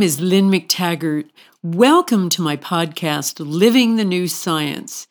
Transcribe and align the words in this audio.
Name 0.00 0.06
is 0.06 0.18
Lynn 0.18 0.50
McTaggart. 0.50 1.28
Welcome 1.62 2.30
to 2.30 2.40
my 2.40 2.56
podcast, 2.56 3.34
Living 3.38 3.96
the 3.96 4.04
New 4.06 4.28
Science. 4.28 5.06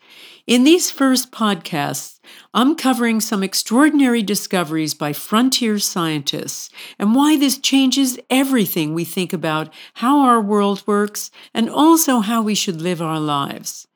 In 0.47 0.63
these 0.63 0.89
first 0.89 1.31
podcasts, 1.31 2.19
I'm 2.55 2.75
covering 2.75 3.21
some 3.21 3.43
extraordinary 3.43 4.23
discoveries 4.23 4.95
by 4.95 5.13
frontier 5.13 5.77
scientists 5.77 6.71
and 6.97 7.13
why 7.13 7.37
this 7.37 7.59
changes 7.59 8.17
everything 8.31 8.95
we 8.95 9.05
think 9.05 9.31
about 9.31 9.71
how 9.93 10.21
our 10.21 10.41
world 10.41 10.81
works 10.87 11.29
and 11.53 11.69
also 11.69 12.21
how 12.21 12.41
we 12.41 12.55
should 12.55 12.81
live 12.81 12.99
our 12.99 13.19
lives. 13.19 13.88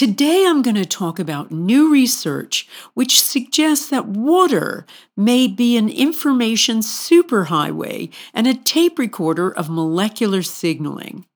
Today, 0.00 0.46
I'm 0.48 0.62
going 0.62 0.76
to 0.76 0.86
talk 0.86 1.18
about 1.18 1.50
new 1.50 1.92
research 1.92 2.66
which 2.94 3.20
suggests 3.20 3.90
that 3.90 4.06
water 4.06 4.86
may 5.14 5.46
be 5.46 5.76
an 5.76 5.90
information 5.90 6.78
superhighway 6.78 8.10
and 8.32 8.46
a 8.46 8.54
tape 8.54 8.98
recorder 8.98 9.54
of 9.54 9.68
molecular 9.68 10.40
signaling. 10.40 11.26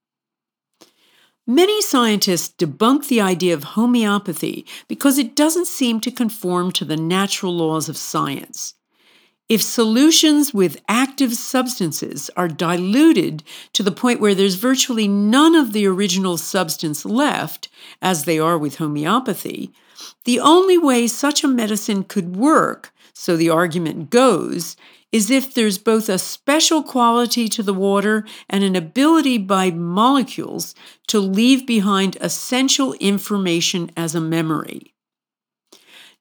Many 1.47 1.83
scientists 1.83 2.55
debunk 2.57 3.09
the 3.09 3.21
idea 3.21 3.53
of 3.53 3.65
homeopathy 3.77 4.65
because 4.89 5.19
it 5.19 5.37
doesn't 5.37 5.67
seem 5.67 6.01
to 6.01 6.11
conform 6.11 6.73
to 6.73 6.87
the 6.87 6.97
natural 6.97 7.55
laws 7.55 7.91
of 7.91 7.99
science. 7.99 8.77
If 9.47 9.61
solutions 9.61 10.55
with 10.55 10.81
active 10.89 11.35
substances 11.35 12.31
are 12.35 12.49
diluted 12.49 13.43
to 13.75 13.83
the 13.83 13.93
point 13.93 14.19
where 14.19 14.35
there's 14.35 14.55
virtually 14.55 15.07
none 15.07 15.55
of 15.55 15.75
the 15.75 15.87
original 15.87 16.39
substance 16.39 17.05
left, 17.05 17.69
as 18.01 18.25
they 18.25 18.39
are 18.39 18.57
with 18.57 18.77
homeopathy, 18.77 19.71
the 20.25 20.41
only 20.41 20.79
way 20.79 21.07
such 21.07 21.45
a 21.45 21.49
medicine 21.49 22.05
could 22.05 22.37
work, 22.37 22.95
so 23.13 23.37
the 23.37 23.51
argument 23.51 24.09
goes, 24.09 24.79
is 25.13 25.31
if 25.31 25.53
there's 25.53 25.77
both 25.77 26.09
a 26.09 26.19
special 26.19 26.83
quality 26.83 27.47
to 27.49 27.63
the 27.63 27.75
water 27.75 28.25
and 28.49 28.65
an 28.65 28.75
ability 28.75 29.37
by 29.37 29.71
molecules 29.71 30.75
to 31.07 31.21
leave 31.21 31.67
behind 31.67 32.17
essential 32.23 32.95
information 32.95 33.91
as 33.95 34.15
a 34.15 34.21
memory. 34.23 34.94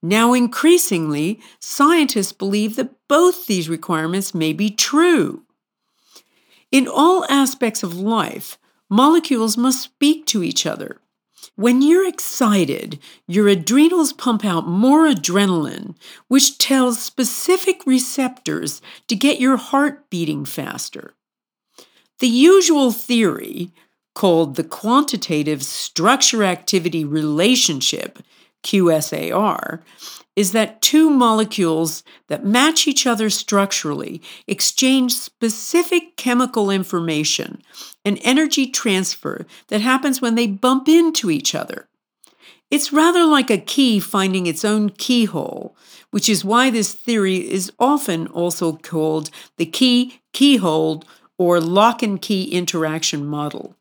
Now, 0.05 0.33
increasingly, 0.33 1.39
scientists 1.61 2.33
believe 2.33 2.75
that 2.75 2.91
both 3.07 3.47
these 3.47 3.69
requirements 3.69 4.35
may 4.35 4.51
be 4.51 4.69
true. 4.69 5.43
In 6.73 6.89
all 6.89 7.25
aspects 7.29 7.83
of 7.83 7.97
life, 7.97 8.57
molecules 8.89 9.55
must 9.55 9.81
speak 9.81 10.25
to 10.25 10.43
each 10.43 10.65
other. 10.65 10.99
When 11.55 11.81
you're 11.81 12.07
excited, 12.07 12.99
your 13.27 13.47
adrenals 13.47 14.11
pump 14.11 14.43
out 14.43 14.67
more 14.67 15.07
adrenaline, 15.07 15.95
which 16.27 16.57
tells 16.57 17.01
specific 17.01 17.85
receptors 17.85 18.81
to 19.07 19.15
get 19.15 19.39
your 19.39 19.55
heart 19.55 20.09
beating 20.09 20.43
faster. 20.43 21.13
The 22.19 22.27
usual 22.27 22.91
theory, 22.91 23.71
called 24.15 24.55
the 24.55 24.63
quantitative 24.63 25.63
structure 25.63 26.43
activity 26.43 27.05
relationship, 27.05 28.19
QSAR, 28.63 29.81
is 30.35 30.51
that 30.51 30.81
two 30.81 31.09
molecules 31.09 32.03
that 32.27 32.45
match 32.45 32.87
each 32.87 33.05
other 33.05 33.29
structurally 33.29 34.21
exchange 34.47 35.13
specific 35.13 36.15
chemical 36.17 36.71
information, 36.71 37.61
an 38.03 38.17
energy 38.17 38.65
transfer 38.65 39.45
that 39.67 39.81
happens 39.81 40.21
when 40.21 40.35
they 40.35 40.47
bump 40.47 40.89
into 40.89 41.29
each 41.29 41.53
other. 41.53 41.87
It's 42.71 42.91
rather 42.91 43.25
like 43.25 43.51
a 43.51 43.59
key 43.59 43.99
finding 43.99 44.47
its 44.47 44.65
own 44.65 44.89
keyhole, 44.89 45.75
which 46.09 46.27
is 46.27 46.43
why 46.43 46.71
this 46.71 46.93
theory 46.93 47.37
is 47.37 47.71
often 47.77 48.25
also 48.27 48.73
called 48.73 49.29
the 49.57 49.67
key 49.67 50.19
keyhole 50.31 51.03
or 51.37 51.59
lock 51.59 52.01
and 52.01 52.19
key 52.19 52.45
interaction 52.45 53.25
model. 53.25 53.75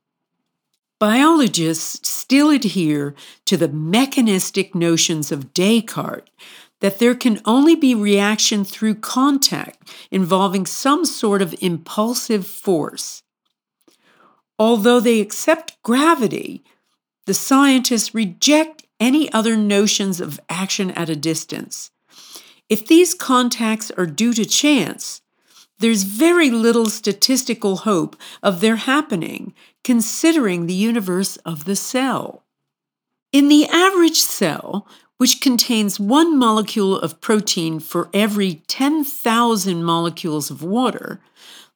Biologists 1.03 2.09
still 2.09 2.51
adhere 2.51 3.17
to 3.47 3.57
the 3.57 3.67
mechanistic 3.67 4.73
notions 4.73 5.33
of 5.33 5.53
Descartes 5.53 6.31
that 6.79 7.01
there 7.01 7.17
can 7.17 7.41
only 7.45 7.75
be 7.75 7.93
reaction 7.93 8.65
through 8.65 8.95
contact 8.95 9.83
involving 10.13 10.65
some 10.65 11.05
sort 11.05 11.43
of 11.43 11.57
impulsive 11.61 12.47
force. 12.47 13.25
Although 14.61 15.01
they 15.01 15.21
accept 15.21 15.83
gravity, 15.83 16.63
the 17.27 17.35
scientists 17.35 18.15
reject 18.15 18.85
any 19.01 19.29
other 19.33 19.57
notions 19.57 20.21
of 20.21 20.39
action 20.49 20.93
at 20.93 21.11
a 21.11 21.17
distance. 21.17 21.91
If 22.69 22.87
these 22.87 23.13
contacts 23.13 23.91
are 23.99 24.07
due 24.07 24.35
to 24.35 24.45
chance, 24.45 25.21
there's 25.81 26.05
very 26.05 26.49
little 26.49 26.87
statistical 26.87 27.79
hope 27.79 28.15
of 28.41 28.61
their 28.61 28.77
happening, 28.77 29.53
considering 29.85 30.67
the 30.67 30.75
universe 30.75 31.37
of 31.39 31.65
the 31.65 31.77
cell. 31.77 32.45
In 33.33 33.49
the 33.49 33.67
average 33.67 34.21
cell, 34.21 34.87
which 35.17 35.41
contains 35.41 36.01
one 36.01 36.37
molecule 36.37 36.99
of 36.99 37.21
protein 37.21 37.81
for 37.81 38.11
every 38.13 38.63
10,000 38.67 39.85
molecules 39.85 40.51
of 40.51 40.63
water, 40.63 41.21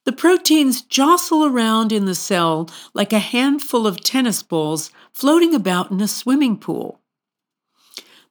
the 0.05 0.13
proteins 0.13 0.83
jostle 0.83 1.45
around 1.45 1.93
in 1.93 2.05
the 2.05 2.15
cell 2.15 2.69
like 2.95 3.13
a 3.13 3.19
handful 3.19 3.87
of 3.87 4.01
tennis 4.01 4.43
balls 4.43 4.91
floating 5.13 5.55
about 5.55 5.91
in 5.91 6.01
a 6.01 6.09
swimming 6.09 6.57
pool. 6.57 7.01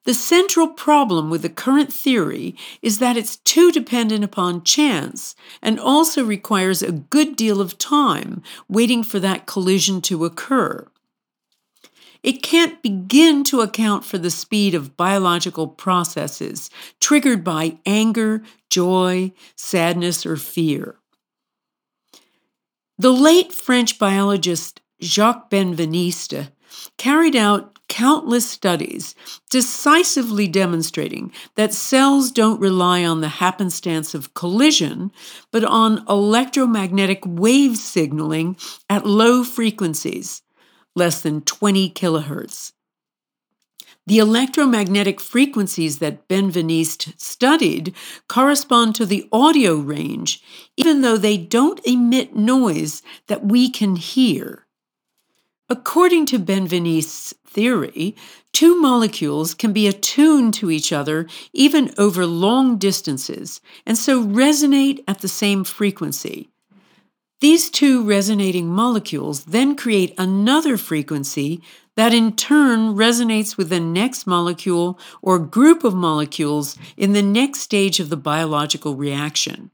The 0.06 0.14
central 0.14 0.68
problem 0.68 1.32
with 1.32 1.42
the 1.42 1.50
current 1.50 1.92
theory 1.92 2.56
is 2.82 3.00
that 3.00 3.18
it's 3.18 3.38
too 3.38 3.72
dependent 3.72 4.24
upon 4.24 4.64
chance 4.64 5.36
and 5.64 5.80
also 5.80 6.24
requires 6.24 6.82
a 6.84 6.92
good 6.92 7.36
deal 7.36 7.60
of 7.60 7.80
time 7.80 8.44
waiting 8.70 9.04
for 9.04 9.20
that 9.20 9.48
collision 9.48 10.02
to 10.02 10.24
occur. 10.24 10.88
It 12.22 12.44
can't 12.44 12.82
begin 12.82 13.44
to 13.46 13.62
account 13.62 14.06
for 14.06 14.18
the 14.18 14.32
speed 14.32 14.74
of 14.76 14.96
biological 14.96 15.68
processes 15.68 16.70
triggered 17.00 17.44
by 17.44 17.78
anger, 17.86 18.44
joy, 18.70 19.32
sadness, 19.56 20.26
or 20.26 20.38
fear. 20.38 20.96
The 22.98 23.12
late 23.12 23.52
French 23.52 24.00
biologist 24.00 24.82
Jacques 25.02 25.50
Benveniste 25.50 26.50
carried 26.98 27.36
out 27.36 27.75
countless 27.88 28.50
studies 28.50 29.16
decisively 29.50 30.47
demonstrating 30.47 31.31
that 31.56 31.73
cells 31.73 32.31
don't 32.31 32.59
rely 32.59 33.03
on 33.03 33.22
the 33.22 33.29
happenstance 33.29 34.13
of 34.13 34.34
collision, 34.34 35.12
but 35.51 35.63
on 35.63 36.06
electromagnetic 36.09 37.22
wave 37.25 37.78
signaling 37.78 38.57
at 38.90 39.06
low 39.06 39.44
frequencies, 39.44 40.41
less 40.96 41.22
than 41.22 41.41
20 41.41 41.90
kilohertz. 41.91 42.73
The 44.07 44.19
electromagnetic 44.19 45.19
frequencies 45.19 45.97
that 45.97 46.28
Benveniste 46.28 47.19
studied 47.19 47.96
correspond 48.28 48.94
to 48.96 49.06
the 49.06 49.28
audio 49.31 49.78
range, 49.78 50.44
even 50.78 51.02
though 51.02 51.17
they 51.17 51.38
don't 51.38 51.84
emit 51.85 52.35
noise 52.35 53.02
that 53.28 53.46
we 53.46 53.69
can 53.69 53.96
hear. 53.96 54.65
According 55.68 56.28
to 56.28 56.40
Benveniste's 56.40 57.34
theory, 57.48 58.16
two 58.53 58.80
molecules 58.80 59.56
can 59.56 59.74
be 59.74 59.88
attuned 59.88 60.53
to 60.56 60.70
each 60.70 60.92
other 60.92 61.28
even 61.53 61.92
over 61.98 62.26
long 62.26 62.78
distances 62.78 63.62
and 63.86 63.98
so 63.98 64.24
resonate 64.24 65.03
at 65.08 65.20
the 65.20 65.28
same 65.28 65.64
frequency. 65.64 66.50
These 67.41 67.70
two 67.70 68.03
resonating 68.03 68.67
molecules 68.67 69.46
then 69.46 69.76
create 69.76 70.14
another 70.17 70.78
frequency 70.78 71.62
that 71.96 72.14
in 72.14 72.35
turn 72.35 72.96
resonates 72.96 73.58
with 73.58 73.70
the 73.70 73.79
next 73.79 74.28
molecule 74.28 75.00
or 75.22 75.40
group 75.40 75.84
of 75.84 75.96
molecules 75.96 76.78
in 76.96 77.14
the 77.14 77.23
next 77.23 77.59
stage 77.62 78.00
of 78.00 78.09
the 78.09 78.17
biological 78.17 78.96
reaction. 78.96 79.72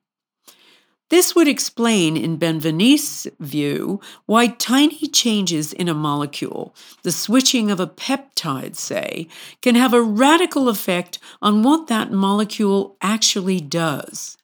This 1.11 1.35
would 1.35 1.49
explain, 1.49 2.15
in 2.15 2.37
Benveniste's 2.37 3.27
view, 3.37 3.99
why 4.27 4.47
tiny 4.47 5.07
changes 5.07 5.73
in 5.73 5.89
a 5.89 5.93
molecule, 5.93 6.73
the 7.03 7.11
switching 7.11 7.69
of 7.69 7.81
a 7.81 7.85
peptide, 7.85 8.77
say, 8.77 9.27
can 9.61 9.75
have 9.75 9.93
a 9.93 10.01
radical 10.01 10.69
effect 10.69 11.19
on 11.41 11.63
what 11.63 11.87
that 11.87 12.13
molecule 12.13 12.95
actually 13.01 13.59
does. 13.59 14.37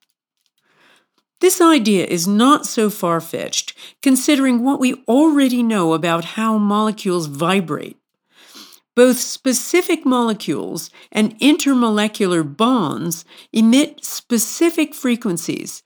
This 1.39 1.61
idea 1.61 2.05
is 2.05 2.27
not 2.27 2.65
so 2.65 2.89
far 2.89 3.21
fetched, 3.21 3.73
considering 4.01 4.61
what 4.61 4.81
we 4.81 5.05
already 5.07 5.63
know 5.63 5.93
about 5.93 6.35
how 6.35 6.57
molecules 6.57 7.27
vibrate. 7.27 7.95
Both 8.97 9.19
specific 9.19 10.07
molecules 10.07 10.89
and 11.11 11.39
intermolecular 11.39 12.57
bonds 12.57 13.25
emit 13.53 14.03
specific 14.03 14.95
frequencies, 14.95 15.83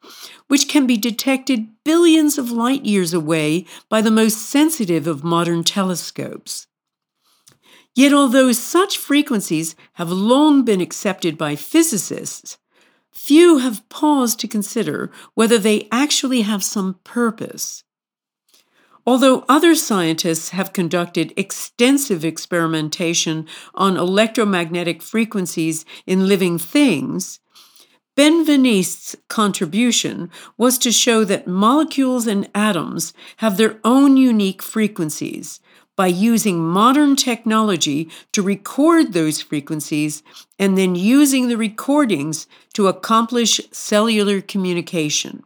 which 0.48 0.70
can 0.70 0.88
be 0.88 0.96
detected 0.96 1.68
billions 1.84 2.38
of 2.38 2.52
light 2.52 2.86
years 2.86 3.14
away 3.14 3.66
by 3.90 4.00
the 4.00 4.12
most 4.12 4.38
sensitive 4.38 5.08
of 5.08 5.26
modern 5.26 5.66
telescopes. 5.66 6.68
Yet, 7.94 8.14
although 8.14 8.54
such 8.54 8.98
frequencies 8.98 9.76
have 9.96 10.10
long 10.10 10.64
been 10.64 10.80
accepted 10.80 11.38
by 11.38 11.58
physicists, 11.58 12.60
few 13.12 13.58
have 13.58 13.90
paused 13.90 14.40
to 14.40 14.48
consider 14.48 15.12
whether 15.34 15.58
they 15.58 15.90
actually 15.92 16.44
have 16.44 16.64
some 16.64 16.98
purpose. 17.04 17.84
Although 19.06 19.46
other 19.50 19.74
scientists 19.74 20.50
have 20.50 20.74
conducted 20.74 21.34
extensive 21.36 22.24
experimentation 22.24 23.48
on 23.74 23.98
electromagnetic 23.98 25.02
frequencies 25.02 25.86
in 26.06 26.28
living 26.28 26.60
things, 26.60 27.40
Benveniste's 28.16 29.16
contribution 29.30 30.30
was 30.58 30.78
to 30.80 30.92
show 30.92 31.24
that 31.24 31.48
molecules 31.48 32.28
and 32.28 32.50
atoms 32.54 33.14
have 33.38 33.58
their 33.58 33.80
own 33.84 34.18
unique 34.18 34.62
frequencies 34.62 35.60
by 35.96 36.08
using 36.08 36.60
modern 36.60 37.16
technology 37.16 38.10
to 38.34 38.42
record 38.42 39.14
those 39.14 39.42
frequencies 39.42 40.24
and 40.60 40.78
then 40.78 40.96
using 40.96 41.48
the 41.48 41.58
recordings 41.58 42.48
to 42.74 42.88
accomplish 42.88 43.62
cellular 43.72 44.42
communication. 44.42 45.44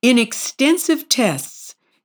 In 0.00 0.18
extensive 0.18 1.08
tests, 1.08 1.61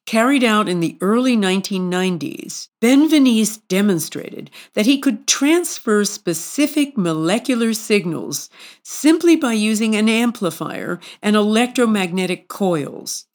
carried 0.07 0.43
out 0.43 0.67
in 0.67 0.79
the 0.79 0.97
early 1.01 1.37
1990s, 1.37 2.69
Benveniste 2.81 3.59
demonstrated 3.67 4.49
that 4.73 4.87
he 4.87 4.97
could 4.97 5.27
transfer 5.27 6.03
specific 6.05 6.97
molecular 6.97 7.73
signals 7.73 8.49
simply 8.81 9.35
by 9.35 9.53
using 9.53 9.95
an 9.95 10.09
amplifier 10.09 10.99
and 11.21 11.35
electromagnetic 11.35 12.47
coils. 12.47 13.25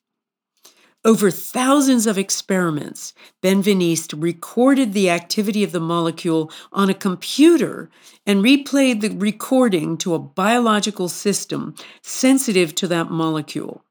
Over 1.05 1.31
thousands 1.31 2.07
of 2.07 2.17
experiments, 2.17 3.13
Benveniste 3.43 4.15
recorded 4.17 4.93
the 4.93 5.11
activity 5.11 5.63
of 5.65 5.73
the 5.73 5.81
molecule 5.81 6.51
on 6.73 6.89
a 6.89 6.95
computer 6.95 7.91
and 8.25 8.43
replayed 8.43 9.01
the 9.01 9.11
recording 9.11 9.99
to 9.99 10.15
a 10.15 10.21
biological 10.21 11.09
system 11.09 11.75
sensitive 12.03 12.75
to 12.77 12.87
that 12.87 13.11
molecule. 13.11 13.85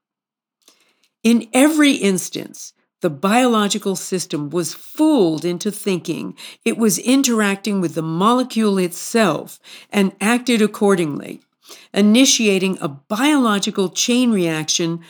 In 1.22 1.48
every 1.52 1.92
instance, 1.92 2.72
the 3.00 3.10
biological 3.10 3.96
system 3.96 4.50
was 4.50 4.74
fooled 4.74 5.44
into 5.44 5.70
thinking 5.70 6.36
it 6.64 6.76
was 6.78 6.98
interacting 6.98 7.80
with 7.80 7.94
the 7.94 8.02
molecule 8.02 8.78
itself 8.78 9.60
and 9.90 10.12
acted 10.20 10.62
accordingly, 10.62 11.40
initiating 11.92 12.78
a 12.80 12.88
biological 12.88 13.88
chain 13.88 14.32
reaction 14.32 15.00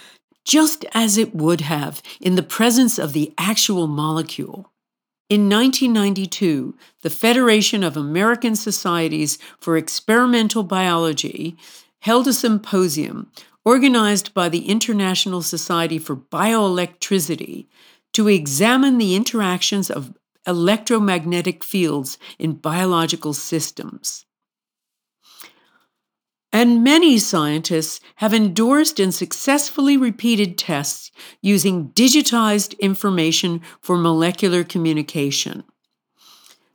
just 0.44 0.84
as 0.92 1.16
it 1.16 1.34
would 1.34 1.62
have 1.62 2.02
in 2.20 2.34
the 2.34 2.42
presence 2.42 2.98
of 2.98 3.12
the 3.12 3.32
actual 3.38 3.86
molecule. 3.86 4.70
In 5.28 5.48
1992, 5.48 6.76
the 7.02 7.10
Federation 7.10 7.82
of 7.82 7.96
American 7.96 8.54
Societies 8.54 9.38
for 9.58 9.76
Experimental 9.76 10.62
Biology 10.62 11.56
held 12.00 12.26
a 12.26 12.32
symposium 12.32 13.30
organized 13.64 14.34
by 14.34 14.48
the 14.48 14.68
International 14.68 15.42
Society 15.42 15.98
for 15.98 16.16
Bioelectricity 16.16 17.68
to 18.12 18.28
examine 18.28 18.98
the 18.98 19.14
interactions 19.14 19.90
of 19.90 20.14
electromagnetic 20.46 21.62
fields 21.62 22.18
in 22.38 22.54
biological 22.54 23.32
systems. 23.32 24.26
And 26.52 26.84
many 26.84 27.16
scientists 27.16 28.00
have 28.16 28.34
endorsed 28.34 29.00
and 29.00 29.14
successfully 29.14 29.96
repeated 29.96 30.58
tests 30.58 31.10
using 31.40 31.90
digitized 31.90 32.78
information 32.78 33.62
for 33.80 33.96
molecular 33.96 34.62
communication. 34.62 35.64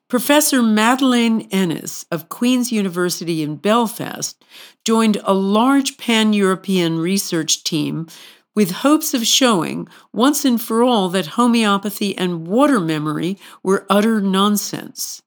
Professor 0.10 0.64
Madeleine 0.64 1.42
Ennis 1.52 2.06
of 2.12 2.30
Queen's 2.30 2.72
University 2.72 3.44
in 3.44 3.58
Belfast 3.58 4.42
joined 4.86 5.18
a 5.26 5.34
large 5.34 5.98
pan 5.98 6.32
European 6.32 6.98
research 7.00 7.66
team 7.66 8.08
with 8.56 8.72
hopes 8.72 9.14
of 9.14 9.28
showing 9.28 9.86
once 10.14 10.46
and 10.46 10.62
for 10.62 10.82
all 10.82 11.10
that 11.10 11.36
homeopathy 11.36 12.18
and 12.18 12.48
water 12.48 12.80
memory 12.80 13.38
were 13.64 13.86
utter 13.90 14.22
nonsense. 14.22 15.22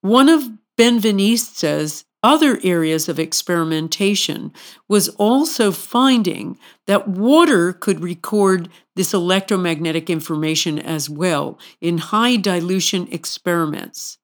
One 0.00 0.30
of 0.30 0.50
Benveniste's 0.78 2.06
other 2.22 2.58
areas 2.64 3.08
of 3.08 3.18
experimentation 3.18 4.52
was 4.88 5.08
also 5.10 5.70
finding 5.70 6.58
that 6.86 7.06
water 7.06 7.72
could 7.72 8.00
record 8.00 8.68
this 8.96 9.14
electromagnetic 9.14 10.10
information 10.10 10.78
as 10.78 11.08
well 11.08 11.58
in 11.80 11.98
high 11.98 12.36
dilution 12.36 13.06
experiments. 13.12 14.18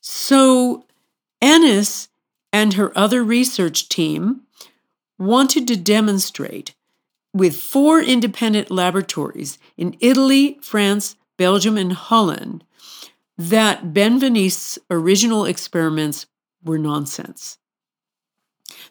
So, 0.00 0.84
Ennis 1.40 2.08
and 2.52 2.74
her 2.74 2.96
other 2.96 3.24
research 3.24 3.88
team 3.88 4.42
wanted 5.18 5.66
to 5.68 5.76
demonstrate 5.76 6.74
with 7.32 7.56
four 7.56 8.00
independent 8.00 8.70
laboratories 8.70 9.58
in 9.76 9.96
Italy, 9.98 10.58
France, 10.62 11.16
Belgium, 11.36 11.76
and 11.76 11.92
Holland 11.92 12.62
that 13.36 13.92
Benveniste's 13.92 14.78
original 14.90 15.44
experiments 15.44 16.26
were 16.64 16.78
nonsense. 16.78 17.58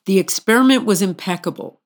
The 0.05 0.19
experiment 0.19 0.85
was 0.85 1.01
impeccable. 1.01 1.81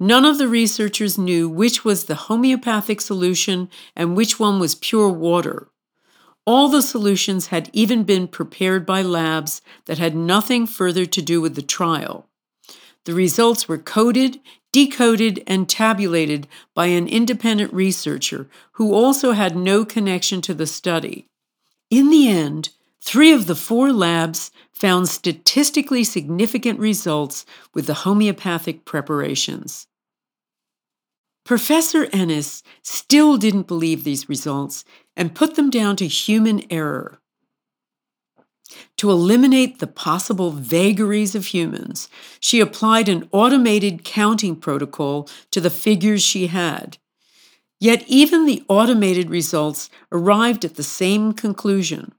None 0.00 0.24
of 0.24 0.38
the 0.38 0.48
researchers 0.48 1.18
knew 1.18 1.48
which 1.48 1.84
was 1.84 2.04
the 2.04 2.14
homeopathic 2.14 3.00
solution 3.00 3.68
and 3.96 4.16
which 4.16 4.38
one 4.38 4.60
was 4.60 4.74
pure 4.76 5.08
water. 5.08 5.68
All 6.46 6.68
the 6.68 6.82
solutions 6.82 7.48
had 7.48 7.68
even 7.72 8.04
been 8.04 8.28
prepared 8.28 8.86
by 8.86 9.02
labs 9.02 9.60
that 9.86 9.98
had 9.98 10.16
nothing 10.16 10.66
further 10.66 11.04
to 11.04 11.20
do 11.20 11.40
with 11.40 11.56
the 11.56 11.62
trial. 11.62 12.28
The 13.04 13.12
results 13.12 13.68
were 13.68 13.78
coded, 13.78 14.40
decoded, 14.72 15.42
and 15.46 15.68
tabulated 15.68 16.46
by 16.74 16.86
an 16.86 17.08
independent 17.08 17.72
researcher 17.72 18.48
who 18.72 18.94
also 18.94 19.32
had 19.32 19.56
no 19.56 19.84
connection 19.84 20.40
to 20.42 20.54
the 20.54 20.66
study. 20.66 21.26
In 21.90 22.10
the 22.10 22.28
end, 22.28 22.70
three 23.08 23.32
of 23.32 23.46
the 23.46 23.54
four 23.54 23.90
labs 23.90 24.50
found 24.70 25.08
statistically 25.08 26.04
significant 26.04 26.78
results 26.78 27.46
with 27.72 27.86
the 27.86 28.04
homeopathic 28.04 28.84
preparations. 28.84 29.86
Professor 31.42 32.08
Ennis 32.12 32.62
still 32.82 33.38
didn't 33.38 33.66
believe 33.66 34.04
these 34.04 34.28
results 34.28 34.84
and 35.16 35.34
put 35.34 35.54
them 35.54 35.70
down 35.70 35.96
to 35.96 36.06
human 36.06 36.62
error. 36.70 37.18
To 38.98 39.10
eliminate 39.10 39.78
the 39.78 39.86
possible 39.86 40.50
vagaries 40.50 41.34
of 41.34 41.46
humans, 41.46 42.10
she 42.40 42.60
applied 42.60 43.08
an 43.08 43.26
automated 43.32 44.04
counting 44.04 44.54
protocol 44.54 45.30
to 45.50 45.62
the 45.62 45.70
figures 45.70 46.22
she 46.22 46.48
had. 46.48 46.98
Yet 47.80 48.04
even 48.06 48.44
the 48.44 48.62
automated 48.68 49.30
results 49.30 49.88
arrived 50.12 50.66
at 50.66 50.74
the 50.74 50.82
same 50.82 51.32
conclusion. 51.32 52.12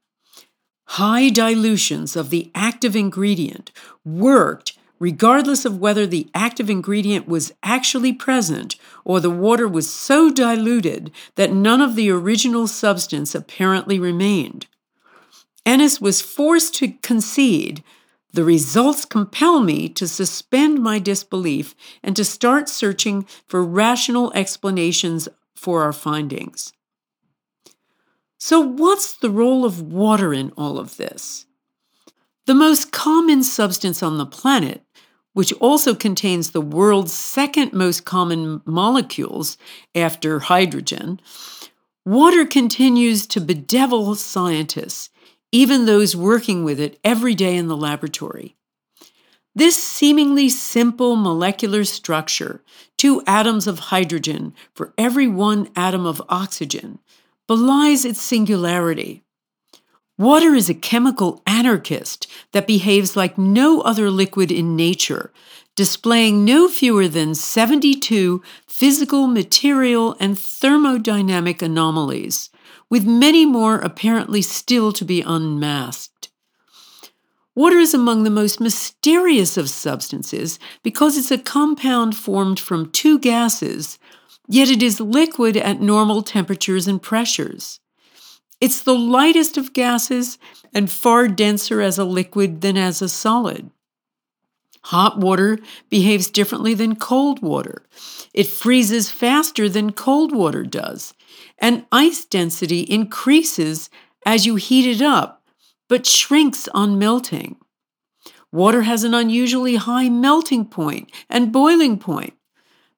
High 0.94 1.30
dilutions 1.30 2.16
of 2.16 2.32
the 2.32 2.50
active 2.56 2.96
ingredient 2.96 3.72
worked 4.04 4.76
regardless 4.98 5.64
of 5.64 5.78
whether 5.78 6.08
the 6.08 6.28
active 6.34 6.68
ingredient 6.68 7.28
was 7.28 7.54
actually 7.62 8.12
present 8.12 8.76
or 9.06 9.20
the 9.20 9.30
water 9.30 9.68
was 9.68 9.88
so 9.88 10.32
diluted 10.32 11.12
that 11.36 11.54
none 11.54 11.80
of 11.80 11.96
the 11.96 12.10
original 12.10 12.66
substance 12.66 13.36
apparently 13.36 14.00
remained. 14.00 14.66
Ennis 15.64 16.02
was 16.02 16.24
forced 16.24 16.74
to 16.76 16.94
concede 17.04 17.84
the 18.34 18.44
results 18.44 19.06
compel 19.06 19.60
me 19.60 19.90
to 19.90 20.08
suspend 20.08 20.82
my 20.82 20.98
disbelief 20.98 21.76
and 22.02 22.16
to 22.16 22.26
start 22.26 22.68
searching 22.68 23.28
for 23.48 23.64
rational 23.64 24.32
explanations 24.34 25.28
for 25.56 25.84
our 25.84 25.94
findings. 25.94 26.74
So, 28.42 28.62
what's 28.62 29.12
the 29.12 29.30
role 29.30 29.66
of 29.66 29.82
water 29.82 30.34
in 30.34 30.54
all 30.56 30.80
of 30.80 30.96
this? 30.96 31.46
The 32.46 32.56
most 32.56 32.94
common 32.94 33.44
substance 33.44 34.02
on 34.02 34.18
the 34.18 34.26
planet, 34.26 34.82
which 35.34 35.52
also 35.54 35.94
contains 35.94 36.52
the 36.52 36.62
world's 36.62 37.12
second 37.12 37.74
most 37.74 38.06
common 38.06 38.62
molecules 38.64 39.58
after 39.94 40.40
hydrogen, 40.40 41.20
water 42.06 42.46
continues 42.46 43.28
to 43.28 43.42
bedevil 43.42 44.16
scientists, 44.16 45.10
even 45.52 45.86
those 45.86 46.16
working 46.16 46.64
with 46.64 46.80
it 46.80 46.98
every 47.04 47.36
day 47.36 47.58
in 47.58 47.68
the 47.68 47.78
laboratory. 47.78 48.56
This 49.54 49.76
seemingly 49.76 50.48
simple 50.48 51.18
molecular 51.18 51.84
structure, 51.84 52.64
two 52.98 53.22
atoms 53.28 53.68
of 53.68 53.80
hydrogen 53.80 54.54
for 54.74 54.94
every 54.98 55.28
one 55.28 55.70
atom 55.76 56.06
of 56.06 56.22
oxygen, 56.30 57.00
belies 57.50 58.06
its 58.06 58.22
singularity. 58.22 59.24
Water 60.20 60.54
is 60.54 60.70
a 60.70 60.76
chemical 60.76 61.42
anarchist 61.48 62.28
that 62.52 62.68
behaves 62.68 63.16
like 63.16 63.40
no 63.40 63.82
other 63.82 64.12
liquid 64.12 64.52
in 64.52 64.76
nature, 64.76 65.34
displaying 65.76 66.46
no 66.46 66.68
fewer 66.70 67.08
than 67.08 67.34
72 67.34 68.44
physical, 68.68 69.26
material, 69.26 70.16
and 70.20 70.36
thermodynamic 70.36 71.64
anomalies, 71.64 72.52
with 72.88 73.08
many 73.08 73.48
more 73.48 73.80
apparently 73.80 74.44
still 74.44 74.94
to 74.94 75.04
be 75.04 75.24
unmasked. 75.24 76.30
Water 77.56 77.80
is 77.80 77.96
among 77.96 78.26
the 78.26 78.30
most 78.30 78.62
mysterious 78.62 79.58
of 79.58 79.72
substances 79.72 80.60
because 80.84 81.18
it's 81.18 81.32
a 81.32 81.40
compound 81.40 82.16
formed 82.16 82.60
from 82.60 82.92
two 82.92 83.18
gases, 83.18 83.98
yet 84.50 84.70
it 84.70 84.84
is 84.84 85.00
liquid 85.00 85.56
at 85.56 85.80
normal 85.80 86.24
temperatures 86.24 86.88
and 86.88 87.02
pressures. 87.02 87.80
It's 88.60 88.82
the 88.82 88.96
lightest 88.96 89.56
of 89.56 89.72
gases 89.72 90.38
and 90.74 90.92
far 90.92 91.28
denser 91.30 91.80
as 91.80 91.98
a 91.98 92.04
liquid 92.04 92.60
than 92.62 92.76
as 92.76 93.02
a 93.02 93.08
solid. 93.08 93.70
Hot 94.86 95.20
water 95.20 95.60
behaves 95.90 96.30
differently 96.30 96.74
than 96.74 96.96
cold 96.96 97.42
water. 97.42 97.86
It 98.34 98.48
freezes 98.48 99.12
faster 99.12 99.70
than 99.70 99.92
cold 99.92 100.34
water 100.34 100.64
does, 100.64 101.14
and 101.60 101.86
ice 101.92 102.26
density 102.26 102.82
increases 102.82 103.90
as 104.26 104.46
you 104.46 104.56
heat 104.56 104.90
it 104.90 105.02
up, 105.02 105.44
but 105.88 106.06
shrinks 106.06 106.68
on 106.70 106.98
melting. 106.98 107.58
Water 108.52 108.82
has 108.82 109.04
an 109.04 109.14
unusually 109.14 109.76
high 109.76 110.10
melting 110.10 110.66
point 110.66 111.12
and 111.30 111.52
boiling 111.52 112.00
point. 112.00 112.34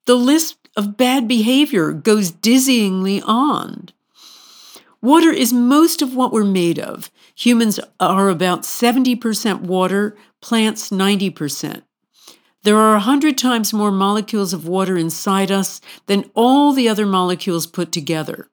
The 0.06 0.16
list 0.16 0.61
of 0.76 0.98
bad 0.98 1.28
behavior 1.28 1.92
goes 1.92 2.32
dizzyingly 2.32 3.22
on. 3.26 3.90
Water 5.02 5.32
is 5.32 5.52
most 5.52 6.02
of 6.02 6.16
what 6.16 6.32
we're 6.32 6.44
made 6.44 6.80
of. 6.80 7.10
Humans 7.36 7.80
are 8.00 8.30
about 8.30 8.64
70% 8.64 9.62
water, 9.62 10.16
plants 10.42 10.92
90%. 10.92 11.82
There 12.64 12.78
are 12.78 12.94
100 12.94 13.38
times 13.38 13.74
more 13.74 13.92
molecules 13.92 14.54
of 14.54 14.68
water 14.68 14.96
inside 14.98 15.52
us 15.52 15.82
than 16.06 16.30
all 16.36 16.74
the 16.74 16.88
other 16.88 17.08
molecules 17.08 17.66
put 17.66 17.92
together. 17.92 18.48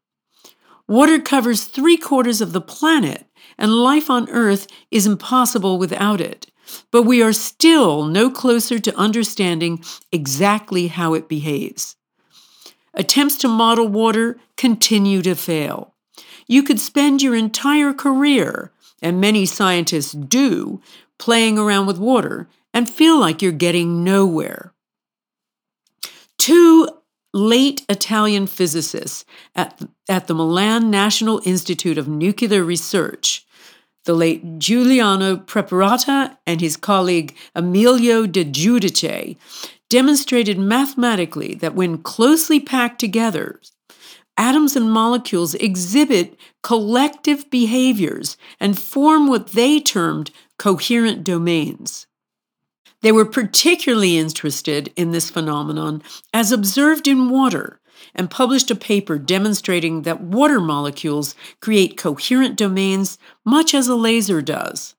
Water 0.86 1.20
covers 1.20 1.64
three 1.64 1.98
quarters 1.98 2.40
of 2.40 2.52
the 2.52 2.62
planet, 2.62 3.26
and 3.58 3.74
life 3.74 4.08
on 4.08 4.30
Earth 4.30 4.66
is 4.90 5.06
impossible 5.06 5.78
without 5.78 6.18
it. 6.18 6.50
But 6.90 7.02
we 7.02 7.22
are 7.22 7.34
still 7.34 8.06
no 8.06 8.30
closer 8.30 8.78
to 8.78 8.96
understanding 8.96 9.84
exactly 10.10 10.86
how 10.86 11.12
it 11.12 11.28
behaves. 11.28 11.96
Attempts 12.98 13.38
to 13.38 13.48
model 13.48 13.88
water 13.88 14.38
continue 14.56 15.22
to 15.22 15.34
fail. 15.34 15.94
You 16.48 16.64
could 16.64 16.80
spend 16.80 17.22
your 17.22 17.36
entire 17.36 17.94
career, 17.94 18.72
and 19.00 19.20
many 19.20 19.46
scientists 19.46 20.12
do, 20.12 20.82
playing 21.18 21.58
around 21.58 21.86
with 21.86 21.98
water 21.98 22.48
and 22.74 22.90
feel 22.90 23.18
like 23.18 23.40
you're 23.40 23.52
getting 23.52 24.02
nowhere. 24.02 24.72
Two 26.38 26.88
late 27.32 27.84
Italian 27.88 28.46
physicists 28.46 29.24
at, 29.54 29.80
at 30.08 30.26
the 30.26 30.34
Milan 30.34 30.90
National 30.90 31.40
Institute 31.44 31.98
of 31.98 32.08
Nuclear 32.08 32.64
Research, 32.64 33.46
the 34.04 34.14
late 34.14 34.58
Giuliano 34.58 35.36
Preparata 35.36 36.38
and 36.46 36.60
his 36.60 36.76
colleague 36.76 37.36
Emilio 37.54 38.26
de 38.26 38.44
Giudice, 38.44 39.36
demonstrated 39.88 40.58
mathematically 40.58 41.54
that 41.54 41.74
when 41.74 41.98
closely 41.98 42.60
packed 42.60 42.98
together, 42.98 43.60
atoms 44.36 44.76
and 44.76 44.90
molecules 44.90 45.54
exhibit 45.54 46.38
collective 46.62 47.50
behaviors 47.50 48.36
and 48.60 48.78
form 48.78 49.26
what 49.26 49.52
they 49.52 49.80
termed 49.80 50.30
coherent 50.58 51.24
domains. 51.24 52.06
They 53.00 53.12
were 53.12 53.24
particularly 53.24 54.18
interested 54.18 54.92
in 54.96 55.12
this 55.12 55.30
phenomenon 55.30 56.02
as 56.32 56.50
observed 56.50 57.06
in 57.06 57.30
water 57.30 57.80
and 58.14 58.30
published 58.30 58.70
a 58.70 58.76
paper 58.76 59.18
demonstrating 59.18 60.02
that 60.02 60.20
water 60.20 60.60
molecules 60.60 61.34
create 61.60 61.96
coherent 61.96 62.56
domains 62.56 63.18
much 63.44 63.74
as 63.74 63.88
a 63.88 63.94
laser 63.94 64.42
does. 64.42 64.94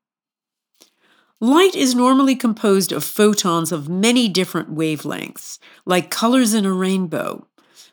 Light 1.42 1.74
is 1.74 1.96
normally 1.96 2.36
composed 2.36 2.92
of 2.92 3.04
photons 3.04 3.72
of 3.72 3.88
many 3.88 4.28
different 4.28 4.76
wavelengths, 4.76 5.58
like 5.86 6.10
colors 6.10 6.54
in 6.54 6.66
a 6.66 6.74
rainbow. 6.74 7.48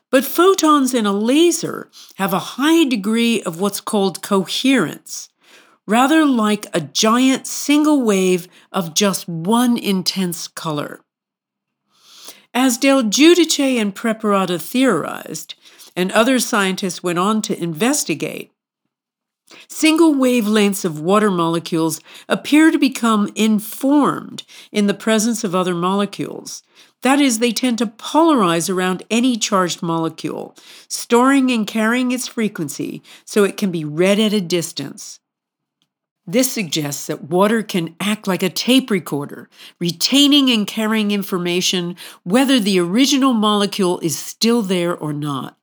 But 0.09 0.25
photons 0.25 0.93
in 0.93 1.05
a 1.05 1.13
laser 1.13 1.89
have 2.15 2.33
a 2.33 2.57
high 2.57 2.83
degree 2.83 3.41
of 3.43 3.61
what's 3.61 3.79
called 3.79 4.21
coherence, 4.21 5.29
rather 5.85 6.25
like 6.25 6.65
a 6.73 6.81
giant 6.81 7.47
single 7.47 8.01
wave 8.01 8.49
of 8.73 8.93
just 8.93 9.29
one 9.29 9.77
intense 9.77 10.49
color. 10.49 11.01
As 12.53 12.77
Del 12.77 13.03
Giudice 13.03 13.79
and 13.79 13.95
Preparata 13.95 14.59
theorized, 14.59 15.55
and 15.95 16.11
other 16.11 16.37
scientists 16.39 17.01
went 17.01 17.19
on 17.19 17.41
to 17.43 17.61
investigate, 17.61 18.51
Single 19.67 20.13
wavelengths 20.13 20.83
of 20.83 20.99
water 20.99 21.31
molecules 21.31 22.01
appear 22.27 22.71
to 22.71 22.77
become 22.77 23.31
informed 23.35 24.43
in 24.71 24.87
the 24.87 24.93
presence 24.93 25.43
of 25.43 25.55
other 25.55 25.75
molecules, 25.75 26.63
that 27.03 27.19
is, 27.19 27.39
they 27.39 27.51
tend 27.51 27.77
to 27.77 27.85
polarize 27.85 28.73
around 28.73 29.03
any 29.09 29.37
charged 29.37 29.83
molecule, 29.83 30.55
storing 30.87 31.51
and 31.51 31.67
carrying 31.67 32.11
its 32.11 32.27
frequency 32.27 33.03
so 33.23 33.43
it 33.43 33.57
can 33.57 33.71
be 33.71 33.85
read 33.85 34.19
at 34.19 34.33
a 34.33 34.41
distance. 34.41 35.19
This 36.25 36.51
suggests 36.51 37.07
that 37.07 37.29
water 37.29 37.63
can 37.63 37.95
act 38.01 38.27
like 38.27 38.43
a 38.43 38.49
tape 38.49 38.91
recorder, 38.91 39.49
retaining 39.79 40.49
and 40.49 40.67
carrying 40.67 41.11
information 41.11 41.95
whether 42.23 42.59
the 42.59 42.79
original 42.79 43.33
molecule 43.33 43.99
is 43.99 44.19
still 44.19 44.61
there 44.61 44.97
or 44.97 45.13
not. 45.13 45.57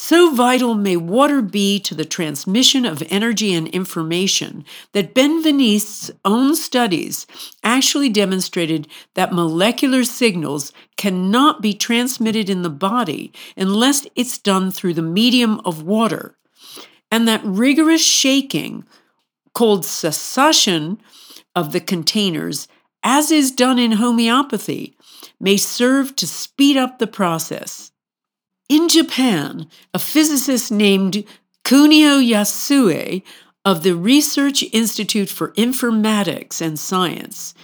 So 0.00 0.32
vital 0.32 0.76
may 0.76 0.96
water 0.96 1.42
be 1.42 1.80
to 1.80 1.92
the 1.92 2.04
transmission 2.04 2.86
of 2.86 3.02
energy 3.10 3.52
and 3.52 3.66
information 3.66 4.64
that 4.92 5.12
Benveniste's 5.12 6.12
own 6.24 6.54
studies 6.54 7.26
actually 7.64 8.08
demonstrated 8.08 8.86
that 9.14 9.32
molecular 9.32 10.04
signals 10.04 10.72
cannot 10.96 11.60
be 11.60 11.74
transmitted 11.74 12.48
in 12.48 12.62
the 12.62 12.70
body 12.70 13.32
unless 13.56 14.06
it's 14.14 14.38
done 14.38 14.70
through 14.70 14.94
the 14.94 15.02
medium 15.02 15.60
of 15.64 15.82
water, 15.82 16.38
and 17.10 17.26
that 17.26 17.44
rigorous 17.44 18.06
shaking, 18.06 18.84
called 19.52 19.82
succussion, 19.82 20.98
of 21.56 21.72
the 21.72 21.80
containers, 21.80 22.68
as 23.02 23.32
is 23.32 23.50
done 23.50 23.80
in 23.80 23.92
homeopathy, 23.92 24.96
may 25.40 25.56
serve 25.56 26.14
to 26.14 26.26
speed 26.26 26.76
up 26.76 27.00
the 27.00 27.08
process. 27.08 27.90
In 28.68 28.90
Japan, 28.90 29.66
a 29.94 29.98
physicist 29.98 30.70
named 30.70 31.24
Kunio 31.64 32.20
Yasue 32.20 33.22
of 33.64 33.82
the 33.82 33.94
Research 33.96 34.62
Institute 34.74 35.30
for 35.30 35.52
Informatics 35.52 36.60
and 36.60 36.78
Science, 36.78 37.54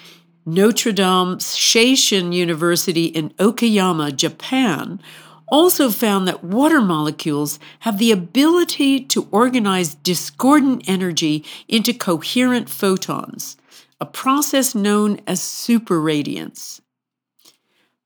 Notre 0.46 0.92
Dame 0.92 1.37
Seishin 1.37 2.32
University 2.32 3.04
in 3.04 3.30
Okayama, 3.38 4.16
Japan, 4.16 4.99
also 5.49 5.90
found 5.90 6.26
that 6.26 6.42
water 6.42 6.80
molecules 6.80 7.58
have 7.80 7.99
the 7.99 8.11
ability 8.11 9.00
to 9.04 9.28
organize 9.30 9.94
discordant 9.94 10.88
energy 10.88 11.44
into 11.68 11.92
coherent 11.92 12.70
photons, 12.70 13.58
a 14.00 14.06
process 14.06 14.75
known 14.75 15.20
as 15.26 15.40
superradiance. 15.40 16.80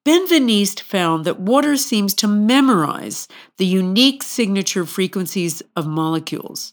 Benveniste 0.08 0.80
found 0.80 1.26
that 1.26 1.38
water 1.38 1.76
seems 1.76 2.14
to 2.14 2.26
memorize 2.26 3.28
the 3.58 3.66
unique 3.66 4.22
signature 4.22 4.86
frequencies 4.86 5.62
of 5.76 5.86
molecules. 5.86 6.72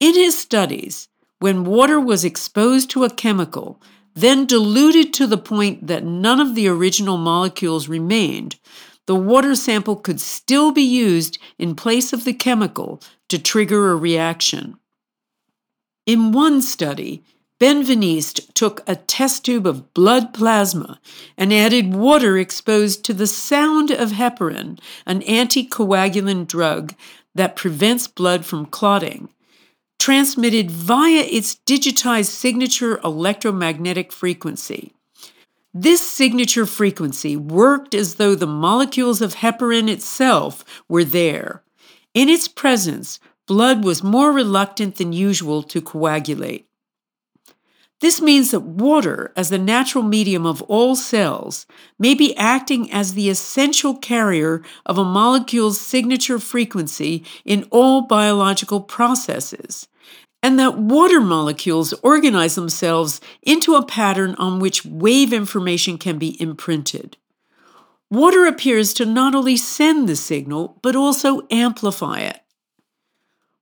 In 0.00 0.12
his 0.14 0.38
studies, 0.38 1.08
when 1.38 1.64
water 1.64 1.98
was 1.98 2.26
exposed 2.26 2.90
to 2.90 3.04
a 3.04 3.10
chemical, 3.10 3.80
then 4.12 4.44
diluted 4.44 5.14
to 5.14 5.26
the 5.26 5.38
point 5.38 5.86
that 5.86 6.04
none 6.04 6.40
of 6.40 6.54
the 6.54 6.68
original 6.68 7.16
molecules 7.16 7.88
remained, 7.88 8.56
the 9.06 9.16
water 9.16 9.54
sample 9.54 9.96
could 9.96 10.20
still 10.20 10.72
be 10.72 10.82
used 10.82 11.38
in 11.56 11.74
place 11.74 12.12
of 12.12 12.24
the 12.24 12.34
chemical 12.34 13.00
to 13.30 13.38
trigger 13.38 13.90
a 13.90 13.96
reaction. 13.96 14.76
In 16.04 16.32
one 16.32 16.60
study, 16.60 17.24
Benveniste 17.62 18.52
took 18.54 18.82
a 18.88 18.96
test 18.96 19.44
tube 19.44 19.68
of 19.68 19.94
blood 19.94 20.34
plasma 20.34 20.98
and 21.38 21.54
added 21.54 21.94
water 21.94 22.36
exposed 22.36 23.04
to 23.04 23.14
the 23.14 23.28
sound 23.28 23.92
of 23.92 24.10
heparin, 24.10 24.80
an 25.06 25.20
anticoagulant 25.20 26.48
drug 26.48 26.92
that 27.36 27.54
prevents 27.54 28.08
blood 28.08 28.44
from 28.44 28.66
clotting, 28.66 29.28
transmitted 30.00 30.72
via 30.72 31.20
its 31.20 31.60
digitized 31.64 32.30
signature 32.30 32.98
electromagnetic 33.04 34.10
frequency. 34.10 34.92
This 35.72 36.04
signature 36.04 36.66
frequency 36.66 37.36
worked 37.36 37.94
as 37.94 38.16
though 38.16 38.34
the 38.34 38.44
molecules 38.44 39.22
of 39.22 39.36
heparin 39.36 39.88
itself 39.88 40.64
were 40.88 41.04
there. 41.04 41.62
In 42.12 42.28
its 42.28 42.48
presence, 42.48 43.20
blood 43.46 43.84
was 43.84 44.02
more 44.02 44.32
reluctant 44.32 44.96
than 44.96 45.12
usual 45.12 45.62
to 45.62 45.80
coagulate. 45.80 46.66
This 48.02 48.20
means 48.20 48.50
that 48.50 48.62
water, 48.62 49.32
as 49.36 49.48
the 49.48 49.58
natural 49.58 50.02
medium 50.02 50.44
of 50.44 50.60
all 50.62 50.96
cells, 50.96 51.66
may 52.00 52.14
be 52.14 52.36
acting 52.36 52.90
as 52.90 53.14
the 53.14 53.30
essential 53.30 53.96
carrier 53.96 54.60
of 54.84 54.98
a 54.98 55.04
molecule's 55.04 55.80
signature 55.80 56.40
frequency 56.40 57.24
in 57.44 57.62
all 57.70 58.02
biological 58.02 58.80
processes. 58.80 59.86
and 60.44 60.58
that 60.58 60.76
water 60.76 61.20
molecules 61.20 61.92
organize 62.02 62.56
themselves 62.56 63.20
into 63.42 63.76
a 63.76 63.86
pattern 63.86 64.34
on 64.38 64.58
which 64.58 64.84
wave 64.84 65.32
information 65.32 65.96
can 65.96 66.18
be 66.18 66.36
imprinted. 66.42 67.16
Water 68.10 68.46
appears 68.46 68.92
to 68.94 69.06
not 69.06 69.36
only 69.36 69.56
send 69.56 70.08
the 70.08 70.16
signal, 70.16 70.80
but 70.82 70.96
also 70.96 71.46
amplify 71.52 72.18
it. 72.18 72.41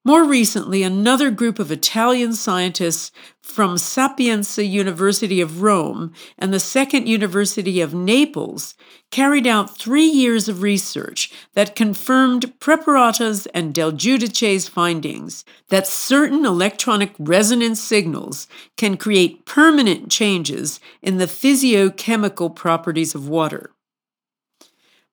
More 0.03 0.25
recently, 0.25 0.83
another 0.83 1.31
group 1.31 1.59
of 1.59 1.71
Italian 1.71 2.33
scientists 2.33 3.13
from 3.43 3.77
Sapienza 3.77 4.65
University 4.65 5.43
of 5.43 5.61
Rome 5.61 6.15
and 6.39 6.55
the 6.55 6.59
Second 6.59 7.07
University 7.07 7.83
of 7.83 7.93
Naples 7.93 8.75
carried 9.11 9.47
out 9.47 9.77
three 9.77 10.07
years 10.07 10.49
of 10.49 10.63
research 10.63 11.31
that 11.53 11.77
confirmed 11.77 12.59
Preparata's 12.61 13.45
and 13.49 13.75
Del 13.75 13.93
Giudice's 13.93 14.69
findings 14.69 15.45
that 15.69 15.87
certain 15.87 16.47
electronic 16.47 17.13
resonance 17.19 17.79
signals 17.79 18.49
can 18.79 18.97
create 18.97 19.45
permanent 19.45 20.11
changes 20.11 20.81
in 21.03 21.19
the 21.19 21.27
physiochemical 21.27 22.57
properties 22.57 23.15
of 23.15 23.29
water. 23.29 23.71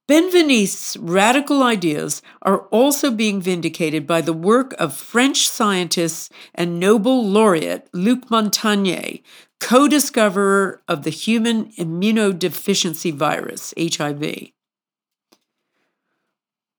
Benveniste's 0.07 0.95
radical 0.95 1.61
ideas 1.61 2.21
are 2.41 2.59
also 2.67 3.11
being 3.11 3.41
vindicated 3.41 4.07
by 4.07 4.21
the 4.21 4.31
work 4.31 4.73
of 4.79 4.95
French 4.95 5.49
scientist 5.49 6.31
and 6.55 6.79
Nobel 6.79 7.27
laureate 7.27 7.89
Luc 7.91 8.29
Montagnier, 8.29 9.21
co 9.59 9.89
discoverer 9.89 10.81
of 10.87 11.03
the 11.03 11.09
human 11.09 11.73
immunodeficiency 11.73 13.13
virus, 13.13 13.73
HIV. 13.77 14.51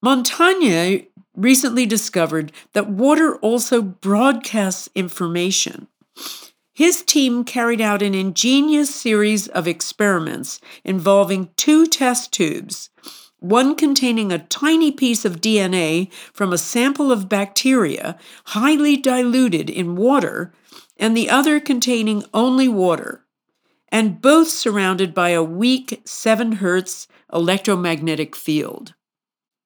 Montagnier 0.02 1.06
recently 1.36 1.84
discovered 1.84 2.50
that 2.72 2.88
water 2.88 3.36
also 3.36 3.82
broadcasts 3.82 4.88
information. 4.94 5.88
His 6.78 7.02
team 7.02 7.42
carried 7.42 7.80
out 7.80 8.02
an 8.02 8.14
ingenious 8.14 8.94
series 8.94 9.48
of 9.48 9.66
experiments 9.66 10.60
involving 10.84 11.50
two 11.56 11.88
test 11.88 12.30
tubes 12.30 12.90
one 13.40 13.74
containing 13.74 14.30
a 14.30 14.46
tiny 14.46 14.92
piece 14.92 15.24
of 15.24 15.40
DNA 15.40 16.12
from 16.32 16.52
a 16.52 16.56
sample 16.56 17.10
of 17.10 17.28
bacteria 17.28 18.16
highly 18.44 18.96
diluted 18.96 19.68
in 19.68 19.96
water, 19.96 20.52
and 20.96 21.16
the 21.16 21.28
other 21.28 21.58
containing 21.58 22.22
only 22.32 22.68
water, 22.68 23.24
and 23.88 24.22
both 24.22 24.46
surrounded 24.46 25.12
by 25.12 25.30
a 25.30 25.42
weak 25.42 26.00
7 26.04 26.58
Hz 26.58 27.08
electromagnetic 27.32 28.36
field. 28.36 28.94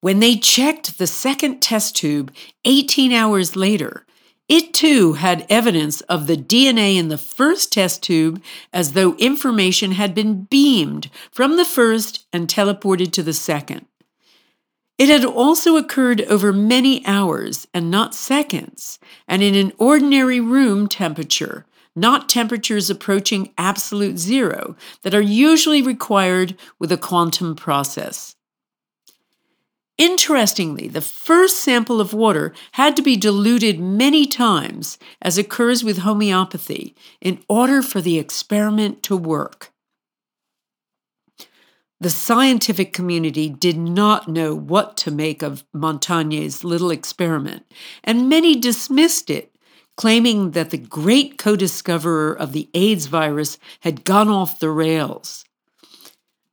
When 0.00 0.21
they 0.21 0.37
checked 0.37 0.97
the 0.97 1.07
second 1.07 1.61
test 1.61 1.95
tube 1.95 2.33
18 2.64 3.12
hours 3.12 3.54
later, 3.54 4.07
it 4.49 4.75
too 4.75 5.15
had 5.15 5.47
evidence 5.49 6.01
of 6.03 6.27
the 6.27 6.37
DNA 6.37 6.97
in 6.97 7.09
the 7.09 7.19
first 7.19 7.73
test 7.73 8.03
tube 8.03 8.43
as 8.73 8.93
though 8.93 9.15
information 9.15 9.93
had 9.93 10.15
been 10.15 10.45
beamed 10.45 11.11
from 11.31 11.57
the 11.57 11.65
first 11.65 12.27
and 12.33 12.49
teleported 12.49 13.13
to 13.13 13.23
the 13.23 13.33
second. 13.33 13.87
It 14.99 15.09
had 15.09 15.25
also 15.25 15.77
occurred 15.77 16.21
over 16.23 16.53
many 16.53 17.05
hours 17.07 17.67
and 17.73 17.91
not 17.91 18.15
seconds, 18.15 18.99
and 19.27 19.43
in 19.43 19.55
an 19.55 19.73
ordinary 19.79 20.39
room 20.39 20.87
temperature, 20.87 21.67
not 21.97 22.29
temperatures 22.29 22.91
approaching 22.91 23.53
absolute 23.59 24.19
zero 24.19 24.77
that 25.03 25.15
are 25.15 25.21
usually 25.21 25.83
required 25.83 26.57
with 26.79 26.93
a 26.93 26.97
quantum 26.97 27.55
process. 27.57 28.37
Interestingly, 30.02 30.88
the 30.88 31.00
first 31.00 31.58
sample 31.58 32.00
of 32.00 32.12
water 32.12 32.52
had 32.73 32.97
to 32.97 33.02
be 33.02 33.17
diluted 33.17 33.78
many 33.78 34.26
times, 34.26 34.99
as 35.21 35.38
occurs 35.38 35.84
with 35.84 35.99
homeopathy, 35.99 36.97
in 37.21 37.38
order 37.49 37.82
for 37.82 38.00
the 38.00 38.19
experiment 38.19 39.04
to 39.04 39.17
work. 39.17 39.71
The 42.00 42.10
scientific 42.10 42.93
community 42.93 43.49
did 43.49 43.78
not 43.78 44.26
know 44.26 44.56
what 44.56 44.97
to 44.97 45.12
make 45.12 45.41
of 45.41 45.62
Montagnier's 45.73 46.65
little 46.65 46.91
experiment, 46.91 47.65
and 48.02 48.28
many 48.28 48.56
dismissed 48.56 49.30
it, 49.30 49.54
claiming 49.97 50.50
that 50.50 50.71
the 50.71 50.78
great 50.78 51.38
co 51.38 51.54
discoverer 51.54 52.32
of 52.32 52.50
the 52.50 52.69
AIDS 52.75 53.06
virus 53.06 53.56
had 53.82 54.02
gone 54.02 54.28
off 54.28 54.58
the 54.58 54.71
rails. 54.71 55.45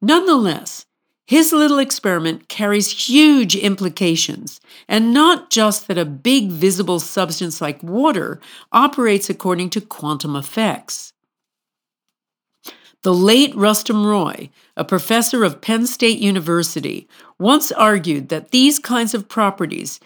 Nonetheless, 0.03 0.85
his 1.29 1.53
little 1.53 1.77
experiment 1.77 2.47
carries 2.47 3.07
huge 3.07 3.55
implications, 3.55 4.59
and 4.87 5.13
not 5.13 5.51
just 5.51 5.87
that 5.87 5.99
a 5.99 6.03
big 6.03 6.49
visible 6.49 6.99
substance 6.99 7.61
like 7.61 7.83
water 7.83 8.41
operates 8.71 9.29
according 9.29 9.69
to 9.69 9.79
quantum 9.79 10.35
effects. 10.35 11.13
The 13.03 13.13
late 13.13 13.53
Rustum 13.53 14.07
Roy, 14.07 14.49
a 14.75 14.83
professor 14.83 15.43
of 15.43 15.61
Penn 15.61 15.85
State 15.85 16.17
University, 16.17 17.07
once 17.37 17.71
argued 17.73 18.29
that 18.29 18.49
these 18.49 18.79
kinds 18.79 19.13
of 19.13 19.29
properties 19.29 19.99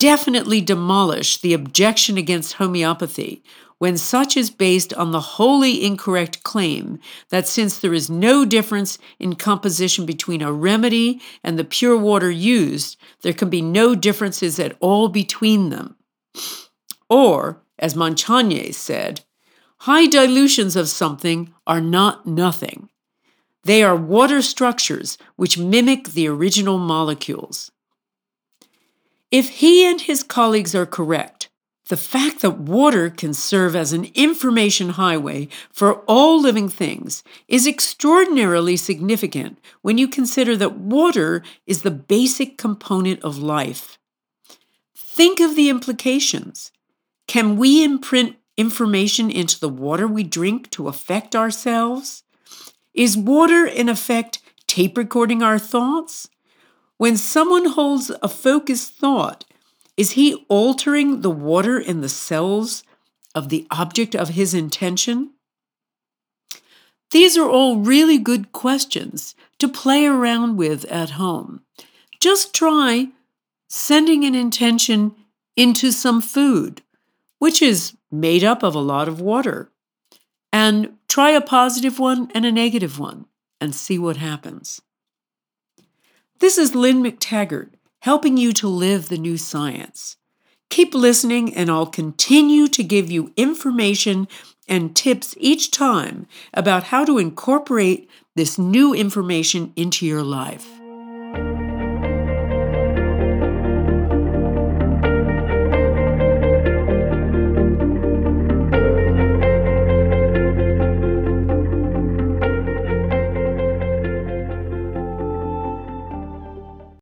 definitely 0.00 0.60
demolish 0.60 1.36
the 1.36 1.54
objection 1.54 2.18
against 2.18 2.54
homeopathy, 2.54 3.44
when 3.78 3.96
such 3.96 4.36
is 4.36 4.50
based 4.50 4.92
on 4.94 5.12
the 5.12 5.20
wholly 5.20 5.84
incorrect 5.84 6.42
claim 6.42 6.98
that 7.30 7.46
since 7.46 7.78
there 7.78 7.94
is 7.94 8.10
no 8.10 8.44
difference 8.44 8.98
in 9.18 9.34
composition 9.34 10.04
between 10.04 10.42
a 10.42 10.52
remedy 10.52 11.20
and 11.44 11.58
the 11.58 11.64
pure 11.64 11.96
water 11.96 12.30
used, 12.30 12.96
there 13.22 13.32
can 13.32 13.48
be 13.48 13.62
no 13.62 13.94
differences 13.94 14.58
at 14.58 14.76
all 14.80 15.08
between 15.08 15.70
them. 15.70 15.96
Or, 17.08 17.62
as 17.78 17.94
Montagnier 17.94 18.74
said, 18.74 19.20
high 19.78 20.06
dilutions 20.06 20.74
of 20.74 20.88
something 20.88 21.54
are 21.66 21.80
not 21.80 22.26
nothing. 22.26 22.88
They 23.64 23.82
are 23.82 23.96
water 23.96 24.42
structures 24.42 25.18
which 25.36 25.58
mimic 25.58 26.10
the 26.10 26.28
original 26.28 26.78
molecules. 26.78 27.70
If 29.30 29.50
he 29.50 29.84
and 29.86 30.00
his 30.00 30.22
colleagues 30.22 30.74
are 30.74 30.86
correct, 30.86 31.48
the 31.88 31.96
fact 31.96 32.42
that 32.42 32.58
water 32.58 33.08
can 33.08 33.32
serve 33.32 33.74
as 33.74 33.92
an 33.92 34.06
information 34.14 34.90
highway 34.90 35.48
for 35.70 36.00
all 36.00 36.40
living 36.40 36.68
things 36.68 37.24
is 37.48 37.66
extraordinarily 37.66 38.76
significant 38.76 39.58
when 39.80 39.96
you 39.96 40.06
consider 40.06 40.56
that 40.56 40.76
water 40.76 41.42
is 41.66 41.82
the 41.82 41.90
basic 41.90 42.58
component 42.58 43.22
of 43.22 43.38
life. 43.38 43.98
Think 44.94 45.40
of 45.40 45.56
the 45.56 45.70
implications. 45.70 46.72
Can 47.26 47.56
we 47.56 47.82
imprint 47.82 48.36
information 48.56 49.30
into 49.30 49.58
the 49.58 49.68
water 49.68 50.06
we 50.06 50.22
drink 50.22 50.70
to 50.70 50.88
affect 50.88 51.34
ourselves? 51.34 52.22
Is 52.92 53.16
water, 53.16 53.64
in 53.64 53.88
effect, 53.88 54.40
tape 54.66 54.98
recording 54.98 55.42
our 55.42 55.58
thoughts? 55.58 56.28
When 56.98 57.16
someone 57.16 57.66
holds 57.66 58.10
a 58.22 58.28
focused 58.28 58.94
thought, 58.94 59.44
is 59.98 60.12
he 60.12 60.46
altering 60.48 61.22
the 61.22 61.30
water 61.30 61.76
in 61.76 62.02
the 62.02 62.08
cells 62.08 62.84
of 63.34 63.48
the 63.48 63.66
object 63.68 64.14
of 64.14 64.30
his 64.30 64.54
intention? 64.54 65.32
These 67.10 67.36
are 67.36 67.50
all 67.50 67.78
really 67.78 68.16
good 68.16 68.52
questions 68.52 69.34
to 69.58 69.66
play 69.66 70.06
around 70.06 70.56
with 70.56 70.84
at 70.84 71.10
home. 71.10 71.62
Just 72.20 72.54
try 72.54 73.08
sending 73.68 74.24
an 74.24 74.36
intention 74.36 75.16
into 75.56 75.90
some 75.90 76.20
food, 76.20 76.80
which 77.40 77.60
is 77.60 77.96
made 78.08 78.44
up 78.44 78.62
of 78.62 78.76
a 78.76 78.80
lot 78.80 79.08
of 79.08 79.20
water, 79.20 79.72
and 80.52 80.96
try 81.08 81.30
a 81.30 81.40
positive 81.40 81.98
one 81.98 82.30
and 82.36 82.46
a 82.46 82.52
negative 82.52 83.00
one 83.00 83.26
and 83.60 83.74
see 83.74 83.98
what 83.98 84.18
happens. 84.18 84.80
This 86.38 86.56
is 86.56 86.76
Lynn 86.76 87.02
McTaggart 87.02 87.70
helping 88.00 88.36
you 88.36 88.52
to 88.52 88.68
live 88.68 89.08
the 89.08 89.18
new 89.18 89.36
science. 89.36 90.16
Keep 90.70 90.94
listening, 90.94 91.54
and 91.54 91.70
I'll 91.70 91.86
continue 91.86 92.66
to 92.68 92.82
give 92.82 93.10
you 93.10 93.32
information 93.36 94.28
and 94.68 94.94
tips 94.94 95.34
each 95.38 95.70
time 95.70 96.26
about 96.52 96.84
how 96.84 97.04
to 97.04 97.18
incorporate 97.18 98.08
this 98.36 98.58
new 98.58 98.92
information 98.94 99.72
into 99.76 100.06
your 100.06 100.22
life. 100.22 100.77